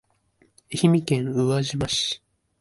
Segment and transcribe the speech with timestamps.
[0.73, 2.23] 愛媛県宇和島市